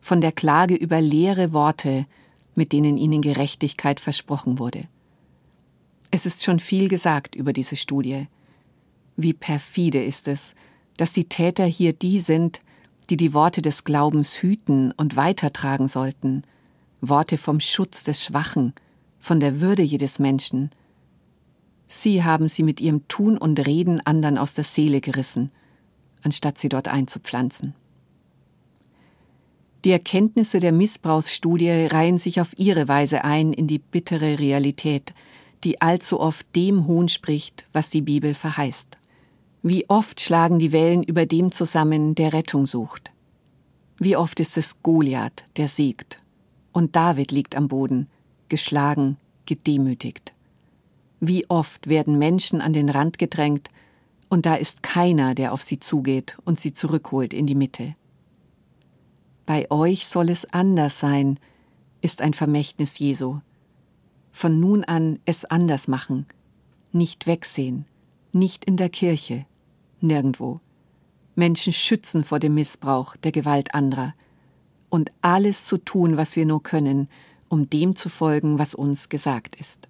von 0.00 0.22
der 0.22 0.32
Klage 0.32 0.74
über 0.74 1.02
leere 1.02 1.52
Worte, 1.52 2.06
mit 2.54 2.72
denen 2.72 2.96
ihnen 2.96 3.20
Gerechtigkeit 3.20 4.00
versprochen 4.00 4.58
wurde. 4.58 4.84
Es 6.10 6.24
ist 6.24 6.44
schon 6.44 6.60
viel 6.60 6.88
gesagt 6.88 7.34
über 7.34 7.52
diese 7.52 7.76
Studie. 7.76 8.26
Wie 9.18 9.34
perfide 9.34 10.02
ist 10.02 10.28
es, 10.28 10.54
dass 10.96 11.12
die 11.12 11.28
Täter 11.28 11.66
hier 11.66 11.92
die 11.92 12.20
sind, 12.20 12.62
die 13.10 13.16
die 13.16 13.32
Worte 13.32 13.62
des 13.62 13.84
Glaubens 13.84 14.42
hüten 14.42 14.92
und 14.92 15.16
weitertragen 15.16 15.88
sollten, 15.88 16.42
Worte 17.00 17.38
vom 17.38 17.60
Schutz 17.60 18.04
des 18.04 18.24
Schwachen, 18.24 18.74
von 19.20 19.40
der 19.40 19.60
Würde 19.60 19.82
jedes 19.82 20.18
Menschen, 20.18 20.70
Sie 21.88 22.22
haben 22.22 22.50
sie 22.50 22.62
mit 22.62 22.80
ihrem 22.80 23.08
Tun 23.08 23.38
und 23.38 23.66
Reden 23.66 24.00
anderen 24.06 24.36
aus 24.36 24.52
der 24.52 24.64
Seele 24.64 25.00
gerissen, 25.00 25.50
anstatt 26.22 26.58
sie 26.58 26.68
dort 26.68 26.86
einzupflanzen. 26.86 27.74
Die 29.84 29.90
Erkenntnisse 29.90 30.60
der 30.60 30.72
Missbrauchsstudie 30.72 31.86
reihen 31.86 32.18
sich 32.18 32.40
auf 32.40 32.58
ihre 32.58 32.88
Weise 32.88 33.24
ein 33.24 33.52
in 33.54 33.66
die 33.66 33.78
bittere 33.78 34.38
Realität, 34.38 35.14
die 35.64 35.80
allzu 35.80 36.20
oft 36.20 36.46
dem 36.54 36.86
Hohn 36.86 37.08
spricht, 37.08 37.66
was 37.72 37.88
die 37.88 38.02
Bibel 38.02 38.34
verheißt. 38.34 38.98
Wie 39.62 39.88
oft 39.88 40.20
schlagen 40.20 40.58
die 40.58 40.72
Wellen 40.72 41.02
über 41.02 41.26
dem 41.26 41.50
zusammen, 41.50 42.14
der 42.14 42.32
Rettung 42.32 42.66
sucht. 42.66 43.10
Wie 43.98 44.16
oft 44.16 44.38
ist 44.38 44.56
es 44.56 44.82
Goliath, 44.82 45.44
der 45.56 45.66
siegt, 45.66 46.22
und 46.72 46.94
David 46.94 47.32
liegt 47.32 47.56
am 47.56 47.66
Boden, 47.66 48.08
geschlagen, 48.48 49.16
gedemütigt. 49.46 50.32
Wie 51.18 51.50
oft 51.50 51.88
werden 51.88 52.18
Menschen 52.18 52.60
an 52.60 52.72
den 52.72 52.88
Rand 52.88 53.18
gedrängt, 53.18 53.68
und 54.28 54.46
da 54.46 54.54
ist 54.54 54.82
keiner, 54.82 55.34
der 55.34 55.52
auf 55.52 55.62
sie 55.62 55.80
zugeht 55.80 56.38
und 56.44 56.60
sie 56.60 56.72
zurückholt 56.72 57.34
in 57.34 57.46
die 57.46 57.54
Mitte. 57.54 57.96
Bei 59.46 59.68
euch 59.70 60.06
soll 60.06 60.30
es 60.30 60.44
anders 60.52 61.00
sein, 61.00 61.40
ist 62.00 62.22
ein 62.22 62.34
Vermächtnis 62.34 62.98
Jesu. 62.98 63.40
Von 64.30 64.60
nun 64.60 64.84
an 64.84 65.18
es 65.24 65.44
anders 65.46 65.88
machen, 65.88 66.26
nicht 66.92 67.26
wegsehen, 67.26 67.86
nicht 68.32 68.64
in 68.66 68.76
der 68.76 68.90
Kirche, 68.90 69.46
nirgendwo. 70.00 70.60
Menschen 71.34 71.72
schützen 71.72 72.24
vor 72.24 72.38
dem 72.38 72.54
Missbrauch, 72.54 73.16
der 73.16 73.32
Gewalt 73.32 73.74
anderer 73.74 74.14
und 74.88 75.10
alles 75.22 75.66
zu 75.66 75.78
tun, 75.78 76.16
was 76.16 76.36
wir 76.36 76.46
nur 76.46 76.62
können, 76.62 77.08
um 77.48 77.70
dem 77.70 77.96
zu 77.96 78.08
folgen, 78.08 78.58
was 78.58 78.74
uns 78.74 79.08
gesagt 79.08 79.56
ist. 79.56 79.88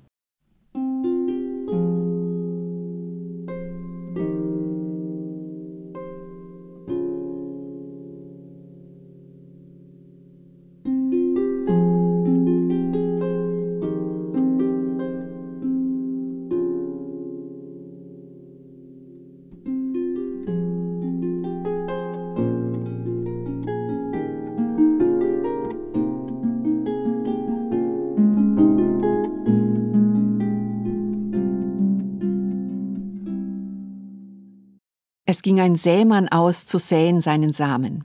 Es 35.30 35.42
ging 35.42 35.60
ein 35.60 35.76
Sämann 35.76 36.28
aus 36.28 36.66
zu 36.66 36.78
säen 36.78 37.20
seinen 37.20 37.52
Samen. 37.52 38.04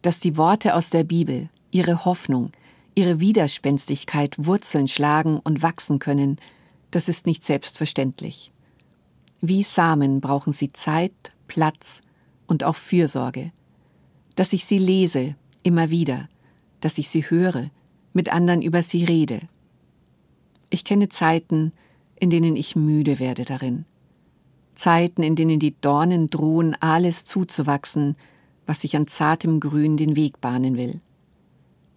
Dass 0.00 0.18
die 0.18 0.38
Worte 0.38 0.74
aus 0.74 0.88
der 0.88 1.04
Bibel, 1.04 1.50
ihre 1.70 2.06
Hoffnung, 2.06 2.52
ihre 2.94 3.20
Widerspenstigkeit 3.20 4.34
Wurzeln 4.38 4.88
schlagen 4.88 5.40
und 5.40 5.60
wachsen 5.60 5.98
können, 5.98 6.38
das 6.90 7.10
ist 7.10 7.26
nicht 7.26 7.44
selbstverständlich. 7.44 8.50
Wie 9.42 9.62
Samen 9.62 10.22
brauchen 10.22 10.54
sie 10.54 10.72
Zeit, 10.72 11.12
Platz 11.48 12.00
und 12.46 12.64
auch 12.64 12.76
Fürsorge. 12.76 13.52
Dass 14.34 14.54
ich 14.54 14.64
sie 14.64 14.78
lese, 14.78 15.34
immer 15.62 15.90
wieder, 15.90 16.30
dass 16.80 16.96
ich 16.96 17.10
sie 17.10 17.28
höre, 17.28 17.68
mit 18.14 18.32
anderen 18.32 18.62
über 18.62 18.82
sie 18.82 19.04
rede. 19.04 19.40
Ich 20.70 20.84
kenne 20.84 21.10
Zeiten, 21.10 21.72
in 22.16 22.30
denen 22.30 22.56
ich 22.56 22.74
müde 22.74 23.18
werde 23.18 23.44
darin. 23.44 23.84
Zeiten, 24.78 25.22
in 25.22 25.36
denen 25.36 25.58
die 25.58 25.74
Dornen 25.80 26.30
drohen, 26.30 26.76
alles 26.80 27.26
zuzuwachsen, 27.26 28.16
was 28.64 28.82
sich 28.82 28.96
an 28.96 29.06
zartem 29.06 29.60
Grün 29.60 29.96
den 29.96 30.16
Weg 30.16 30.40
bahnen 30.40 30.76
will. 30.76 31.00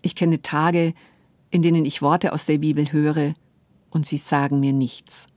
Ich 0.02 0.16
kenne 0.16 0.42
Tage, 0.42 0.94
in 1.52 1.62
denen 1.62 1.86
ich 1.86 2.02
Worte 2.02 2.34
aus 2.34 2.46
der 2.46 2.58
Bibel 2.58 2.92
höre 2.92 3.36
und 3.92 4.06
sie 4.08 4.18
sagen 4.18 4.60
mir 4.60 4.74
nichts. 4.74 5.28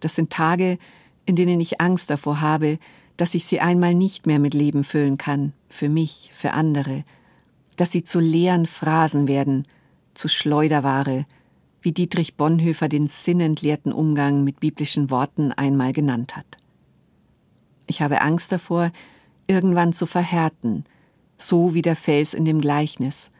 Das 0.00 0.14
sind 0.14 0.30
Tage, 0.30 0.78
in 1.26 1.34
denen 1.34 1.60
ich 1.60 1.80
Angst 1.80 2.08
davor 2.10 2.40
habe, 2.40 2.78
dass 3.16 3.34
ich 3.34 3.44
sie 3.46 3.60
einmal 3.60 3.94
nicht 3.94 4.26
mehr 4.26 4.38
mit 4.38 4.54
Leben 4.54 4.84
füllen 4.84 5.18
kann, 5.18 5.52
für 5.68 5.88
mich, 5.88 6.30
für 6.32 6.52
andere, 6.52 7.04
dass 7.76 7.90
sie 7.90 8.04
zu 8.04 8.20
leeren 8.20 8.66
Phrasen 8.66 9.26
werden, 9.26 9.64
zu 10.14 10.28
Schleuderware, 10.28 11.26
wie 11.80 11.92
Dietrich 11.92 12.36
Bonhoeffer 12.36 12.88
den 12.88 13.06
sinnentleerten 13.06 13.92
Umgang 13.92 14.44
mit 14.44 14.60
biblischen 14.60 15.10
Worten 15.10 15.52
einmal 15.52 15.92
genannt 15.92 16.36
hat. 16.36 16.58
Ich 17.86 18.02
habe 18.02 18.20
Angst 18.20 18.52
davor, 18.52 18.90
irgendwann 19.46 19.92
zu 19.92 20.06
verhärten, 20.06 20.84
so 21.38 21.74
wie 21.74 21.82
der 21.82 21.96
Fels 21.96 22.34
in 22.34 22.44
dem 22.44 22.60
Gleichnis, 22.60 23.30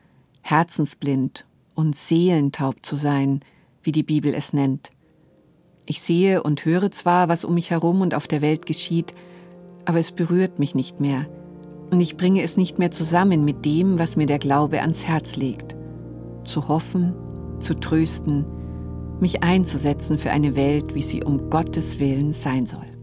herzensblind 0.42 1.44
und 1.74 1.94
seelentaub 1.94 2.84
zu 2.84 2.96
sein, 2.96 3.40
wie 3.82 3.92
die 3.92 4.02
Bibel 4.02 4.34
es 4.34 4.52
nennt. 4.52 4.90
Ich 5.84 6.00
sehe 6.00 6.42
und 6.42 6.64
höre 6.64 6.90
zwar, 6.90 7.28
was 7.28 7.44
um 7.44 7.54
mich 7.54 7.70
herum 7.70 8.00
und 8.00 8.14
auf 8.14 8.26
der 8.26 8.42
Welt 8.42 8.66
geschieht, 8.66 9.14
aber 9.84 9.98
es 9.98 10.12
berührt 10.12 10.58
mich 10.58 10.74
nicht 10.74 11.00
mehr, 11.00 11.26
und 11.90 12.00
ich 12.00 12.16
bringe 12.16 12.42
es 12.42 12.56
nicht 12.56 12.78
mehr 12.78 12.90
zusammen 12.90 13.44
mit 13.44 13.64
dem, 13.64 13.98
was 13.98 14.16
mir 14.16 14.26
der 14.26 14.38
Glaube 14.38 14.82
ans 14.82 15.04
Herz 15.04 15.36
legt. 15.36 15.76
Zu 16.44 16.68
hoffen 16.68 17.14
zu 17.60 17.74
trösten, 17.74 18.44
mich 19.20 19.42
einzusetzen 19.42 20.18
für 20.18 20.30
eine 20.30 20.56
Welt, 20.56 20.94
wie 20.94 21.02
sie 21.02 21.24
um 21.24 21.50
Gottes 21.50 21.98
Willen 21.98 22.32
sein 22.32 22.66
soll. 22.66 22.97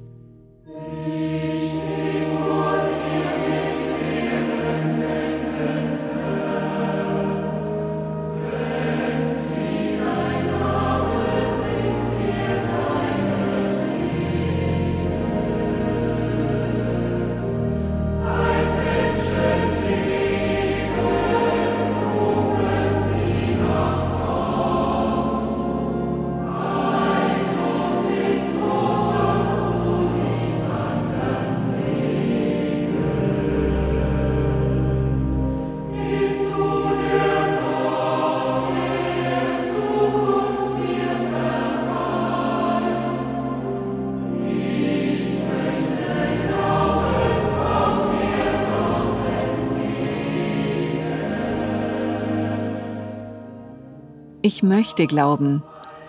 Ich 54.46 54.62
möchte 54.62 55.08
glauben, 55.08 55.64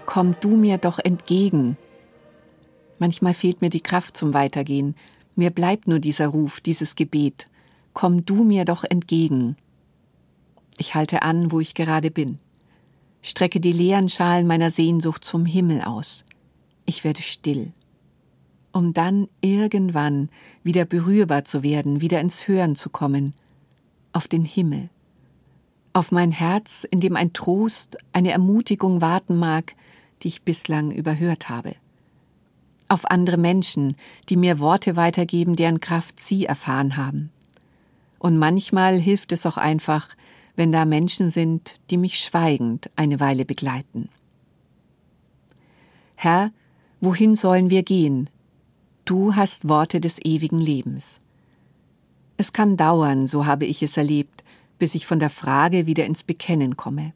komm 0.05 0.37
du 0.43 0.59
mir 0.59 0.77
doch 0.77 0.99
entgegen. 0.99 1.79
Manchmal 2.99 3.33
fehlt 3.33 3.63
mir 3.63 3.71
die 3.71 3.81
Kraft 3.81 4.15
zum 4.15 4.35
Weitergehen, 4.35 4.95
mir 5.37 5.49
bleibt 5.49 5.89
nur 5.89 6.01
dieser 6.01 6.27
Ruf, 6.27 6.61
dieses 6.61 6.97
Gebet, 6.97 7.47
komm 7.95 8.27
du 8.27 8.45
mir 8.45 8.67
doch 8.67 8.85
entgegen. 8.85 9.57
Ich 10.77 10.95
halte 10.95 11.23
an, 11.23 11.51
wo 11.51 11.61
ich 11.61 11.73
gerade 11.73 12.11
bin, 12.11 12.37
strecke 13.23 13.59
die 13.59 13.73
leeren 13.73 14.11
Schalen 14.11 14.47
meiner 14.47 14.71
Sehnsucht 14.71 15.25
zum 15.25 15.47
Himmel 15.47 15.81
aus. 15.81 16.27
Ich 16.85 17.05
werde 17.05 17.23
still, 17.23 17.73
um 18.71 18.93
dann 18.93 19.29
irgendwann 19.41 20.29
wieder 20.63 20.85
berührbar 20.85 21.47
zu 21.47 21.63
werden, 21.63 22.03
wieder 22.03 22.21
ins 22.21 22.47
Hören 22.47 22.77
zu 22.77 22.91
kommen, 22.91 23.33
auf 24.13 24.29
den 24.29 24.45
Himmel, 24.45 24.91
auf 25.97 26.13
mein 26.13 26.31
Herz, 26.31 26.87
in 26.91 27.01
dem 27.01 27.17
ein 27.17 27.33
Trost, 27.33 27.97
eine 28.13 28.31
Ermutigung 28.31 29.01
warten 29.01 29.39
mag, 29.39 29.73
die 30.23 30.29
ich 30.29 30.43
bislang 30.43 30.91
überhört 30.91 31.49
habe, 31.49 31.75
auf 32.91 33.11
andere 33.11 33.39
Menschen, 33.39 33.97
die 34.29 34.37
mir 34.37 34.59
Worte 34.59 34.97
weitergeben, 34.97 35.57
deren 35.57 35.81
Kraft 35.81 36.21
sie 36.21 36.45
erfahren 36.45 36.99
haben. 36.99 37.31
Und 38.19 38.37
manchmal 38.37 39.01
hilft 39.01 39.33
es 39.33 39.47
auch 39.47 39.57
einfach, 39.57 40.11
wenn 40.55 40.71
da 40.71 40.85
Menschen 40.85 41.31
sind, 41.31 41.81
die 41.89 41.97
mich 41.97 42.19
schweigend 42.19 42.91
eine 42.97 43.19
Weile 43.19 43.47
begleiten. 43.47 44.11
Herr, 46.15 46.51
wohin 47.01 47.37
sollen 47.37 47.71
wir 47.71 47.83
gehen? 47.83 48.29
Du 49.07 49.35
hast 49.35 49.67
Worte 49.67 50.03
des 50.03 50.23
ewigen 50.23 50.59
Lebens. 50.59 51.21
Es 52.37 52.53
kann 52.53 52.77
dauern, 52.77 53.27
so 53.27 53.47
habe 53.47 53.65
ich 53.65 53.83
es 53.83 53.97
erlebt, 53.97 54.36
bis 54.79 54.95
ich 54.95 55.07
von 55.07 55.19
der 55.19 55.31
Frage 55.31 55.87
wieder 55.87 56.05
ins 56.05 56.23
Bekennen 56.23 56.77
komme. 56.77 57.13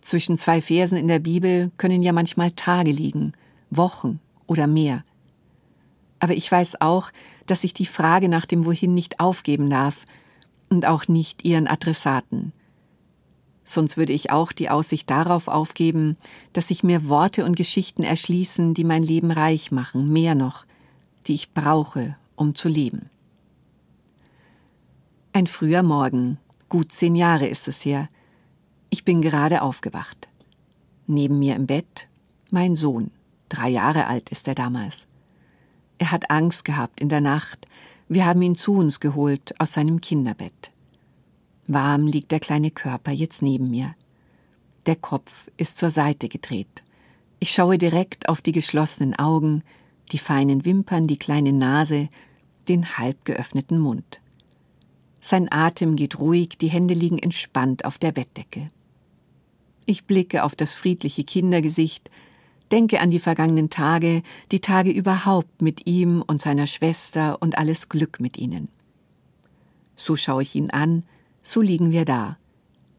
Zwischen 0.00 0.36
zwei 0.36 0.60
Versen 0.60 0.98
in 0.98 1.08
der 1.08 1.20
Bibel 1.20 1.70
können 1.76 2.02
ja 2.02 2.12
manchmal 2.12 2.50
Tage 2.52 2.90
liegen, 2.90 3.32
Wochen 3.70 4.20
oder 4.46 4.66
mehr. 4.66 5.04
Aber 6.18 6.34
ich 6.34 6.50
weiß 6.50 6.80
auch, 6.80 7.10
dass 7.46 7.64
ich 7.64 7.74
die 7.74 7.86
Frage 7.86 8.28
nach 8.28 8.46
dem 8.46 8.64
Wohin 8.64 8.94
nicht 8.94 9.20
aufgeben 9.20 9.70
darf 9.70 10.04
und 10.68 10.86
auch 10.86 11.08
nicht 11.08 11.44
ihren 11.44 11.66
Adressaten 11.66 12.52
sonst 13.64 13.96
würde 13.96 14.12
ich 14.12 14.30
auch 14.30 14.52
die 14.52 14.70
Aussicht 14.70 15.10
darauf 15.10 15.48
aufgeben, 15.48 16.16
dass 16.52 16.68
sich 16.68 16.82
mir 16.82 17.08
Worte 17.08 17.44
und 17.44 17.56
Geschichten 17.56 18.02
erschließen, 18.02 18.74
die 18.74 18.84
mein 18.84 19.02
Leben 19.02 19.30
reich 19.30 19.70
machen, 19.70 20.12
mehr 20.12 20.34
noch, 20.34 20.64
die 21.26 21.34
ich 21.34 21.52
brauche, 21.52 22.16
um 22.36 22.54
zu 22.54 22.68
leben. 22.68 23.08
Ein 25.32 25.46
früher 25.46 25.82
Morgen, 25.82 26.38
gut 26.72 26.90
zehn 26.90 27.14
Jahre 27.14 27.46
ist 27.48 27.68
es 27.68 27.84
her. 27.84 28.08
Ich 28.88 29.04
bin 29.04 29.20
gerade 29.20 29.60
aufgewacht. 29.60 30.30
Neben 31.06 31.38
mir 31.38 31.54
im 31.54 31.66
Bett 31.66 32.08
mein 32.50 32.76
Sohn, 32.76 33.10
drei 33.50 33.68
Jahre 33.68 34.06
alt 34.06 34.30
ist 34.30 34.48
er 34.48 34.54
damals. 34.54 35.06
Er 35.98 36.10
hat 36.12 36.30
Angst 36.30 36.64
gehabt 36.64 36.98
in 36.98 37.10
der 37.10 37.20
Nacht. 37.20 37.66
Wir 38.08 38.24
haben 38.24 38.40
ihn 38.40 38.56
zu 38.56 38.72
uns 38.72 39.00
geholt 39.00 39.54
aus 39.60 39.74
seinem 39.74 40.00
Kinderbett. 40.00 40.72
Warm 41.66 42.06
liegt 42.06 42.30
der 42.30 42.40
kleine 42.40 42.70
Körper 42.70 43.12
jetzt 43.12 43.42
neben 43.42 43.70
mir. 43.70 43.94
Der 44.86 44.96
Kopf 44.96 45.50
ist 45.58 45.76
zur 45.76 45.90
Seite 45.90 46.30
gedreht. 46.30 46.82
Ich 47.38 47.52
schaue 47.52 47.76
direkt 47.76 48.30
auf 48.30 48.40
die 48.40 48.52
geschlossenen 48.52 49.14
Augen, 49.14 49.62
die 50.10 50.16
feinen 50.18 50.64
Wimpern, 50.64 51.06
die 51.06 51.18
kleine 51.18 51.52
Nase, 51.52 52.08
den 52.66 52.96
halb 52.96 53.26
geöffneten 53.26 53.78
Mund. 53.78 54.22
Sein 55.24 55.50
Atem 55.50 55.94
geht 55.94 56.18
ruhig, 56.18 56.58
die 56.60 56.68
Hände 56.68 56.94
liegen 56.94 57.18
entspannt 57.18 57.84
auf 57.84 57.96
der 57.96 58.10
Bettdecke. 58.10 58.68
Ich 59.86 60.04
blicke 60.04 60.42
auf 60.42 60.56
das 60.56 60.74
friedliche 60.74 61.22
Kindergesicht, 61.22 62.10
denke 62.72 63.00
an 63.00 63.10
die 63.10 63.20
vergangenen 63.20 63.70
Tage, 63.70 64.22
die 64.50 64.60
Tage 64.60 64.90
überhaupt 64.90 65.62
mit 65.62 65.86
ihm 65.86 66.22
und 66.26 66.42
seiner 66.42 66.66
Schwester 66.66 67.40
und 67.40 67.56
alles 67.56 67.88
Glück 67.88 68.18
mit 68.18 68.36
ihnen. 68.36 68.68
So 69.94 70.16
schaue 70.16 70.42
ich 70.42 70.56
ihn 70.56 70.70
an, 70.70 71.04
so 71.40 71.60
liegen 71.60 71.92
wir 71.92 72.04
da, 72.04 72.36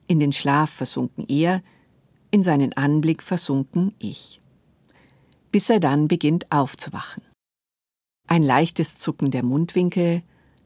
in 0.08 0.20
den 0.20 0.32
Schlaf 0.32 0.70
versunken 0.70 1.26
er, 1.28 1.62
in 2.32 2.42
seinen 2.42 2.74
Anblick 2.74 3.22
versunken 3.22 3.94
ich. 4.00 4.40
Bis 5.52 5.70
er 5.70 5.82
dann 5.82 6.08
beginnt 6.08 6.52
aufzuwachen. 6.52 7.24
Ein 8.28 8.44
leichtes 8.44 8.98
Zucken 8.98 9.30
der 9.30 9.44
Mundwinkel, 9.44 10.24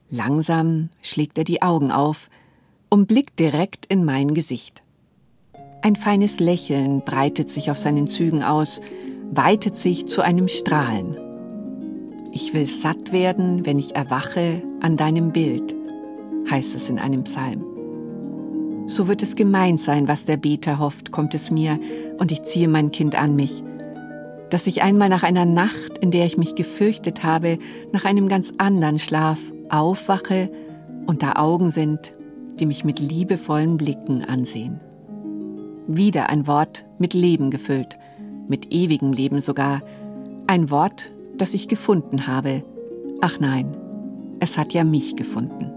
langsam 0.10 0.90
schlägt 1.02 1.38
er 1.38 1.44
die 1.44 1.62
Augen 1.62 1.92
auf 1.92 2.30
und 2.90 3.08
blickt 3.08 3.40
direkt 3.40 3.86
in 3.88 4.06
mein 4.06 4.34
Gesicht. 4.34 4.84
Ein 5.82 5.96
feines 5.96 6.40
Lächeln 6.40 7.02
breitet 7.06 7.50
sich 7.50 7.70
auf 7.70 7.78
seinen 7.78 8.10
Zügen 8.10 8.44
aus, 8.44 8.82
weitet 9.32 9.76
sich 9.76 10.08
zu 10.08 10.22
einem 10.22 10.48
Strahlen. 10.48 11.18
Ich 12.32 12.54
will 12.54 12.66
satt 12.66 13.12
werden, 13.12 13.66
wenn 13.66 13.80
ich 13.80 13.96
erwache 13.96 14.62
an 14.80 14.98
deinem 14.98 15.32
Bild, 15.32 15.74
heißt 16.50 16.76
es 16.76 16.90
in 16.90 17.00
einem 17.00 17.24
Psalm. 17.24 17.64
So 18.88 19.08
wird 19.08 19.22
es 19.22 19.36
gemeint 19.36 19.82
sein, 19.82 20.08
was 20.08 20.26
der 20.26 20.38
Beter 20.38 20.80
hofft, 20.80 21.12
kommt 21.12 21.36
es 21.36 21.52
mir, 21.52 21.80
und 22.20 22.32
ich 22.32 22.44
ziehe 22.44 22.68
mein 22.68 22.92
Kind 22.92 23.16
an 23.16 23.36
mich. 23.36 23.64
Dass 24.50 24.68
ich 24.68 24.82
einmal 24.82 25.10
nach 25.10 25.24
einer 25.24 25.46
Nacht, 25.46 25.98
in 26.00 26.12
der 26.12 26.26
ich 26.26 26.38
mich 26.38 26.56
gefürchtet 26.56 27.24
habe, 27.24 27.60
nach 27.92 28.06
einem 28.06 28.30
ganz 28.30 28.54
anderen 28.58 29.00
Schlaf 29.00 29.40
aufwache 29.70 30.50
und 31.06 31.22
da 31.22 31.34
Augen 31.34 31.70
sind, 31.70 32.14
die 32.60 32.66
mich 32.66 32.84
mit 32.84 33.00
liebevollen 33.00 33.78
Blicken 33.78 34.24
ansehen. 34.24 34.80
Wieder 35.88 36.30
ein 36.30 36.48
Wort 36.48 36.86
mit 36.98 37.14
Leben 37.14 37.52
gefüllt, 37.52 37.98
mit 38.48 38.74
ewigem 38.74 39.14
Leben 39.14 39.42
sogar, 39.42 39.82
ein 40.48 40.70
Wort, 40.70 41.12
das 41.38 41.54
ich 41.54 41.68
gefunden 41.68 42.28
habe. 42.28 42.64
Ach 43.22 43.40
nein, 43.40 43.76
es 44.40 44.58
hat 44.58 44.74
ja 44.74 44.84
mich 44.84 45.16
gefunden. 45.16 45.77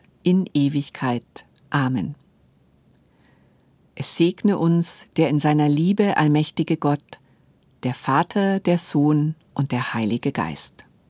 in 0.23 0.49
Ewigkeit. 0.53 1.45
Amen. 1.69 2.15
Es 3.95 4.17
segne 4.17 4.57
uns 4.57 5.07
der 5.17 5.29
in 5.29 5.39
seiner 5.39 5.69
Liebe 5.69 6.17
allmächtige 6.17 6.77
Gott, 6.77 7.19
der 7.83 7.93
Vater, 7.93 8.59
der 8.59 8.77
Sohn 8.77 9.35
und 9.53 9.71
der 9.71 9.93
Heilige 9.93 10.31
Geist. 10.31 10.85